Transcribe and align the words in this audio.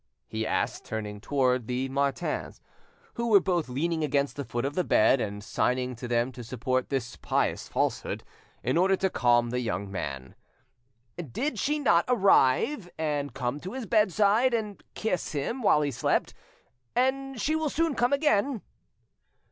he 0.27 0.47
asked, 0.47 0.83
turning 0.83 1.21
towards 1.21 1.67
the 1.67 1.87
Martins, 1.87 2.59
who 3.13 3.27
were 3.27 3.39
both 3.39 3.69
leaning 3.69 4.03
against 4.03 4.35
the 4.35 4.43
foot 4.43 4.65
of 4.65 4.73
the 4.73 4.83
bed, 4.83 5.21
and 5.21 5.43
signing 5.43 5.95
to 5.95 6.07
them 6.07 6.31
to 6.31 6.43
support 6.43 6.89
this 6.89 7.17
pious 7.17 7.67
falsehood, 7.67 8.23
in 8.63 8.77
order 8.77 8.95
to 8.95 9.11
calm 9.11 9.51
the 9.51 9.59
young 9.59 9.91
man. 9.91 10.33
"Did 11.23 11.59
she 11.59 11.77
not 11.77 12.05
arrive 12.07 12.89
and 12.97 13.35
come 13.35 13.59
to 13.59 13.73
his 13.73 13.85
bedside 13.85 14.55
and 14.55 14.81
kiss 14.95 15.33
him 15.33 15.61
while 15.61 15.83
he 15.83 15.91
slept, 15.91 16.33
and 16.95 17.39
she 17.39 17.55
will 17.55 17.69
soon 17.69 17.93
come 17.93 18.11
again?" 18.11 18.63